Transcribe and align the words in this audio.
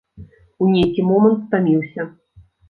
У 0.63 0.69
нейкі 0.75 1.05
момант 1.09 1.45
стаміўся. 1.45 2.09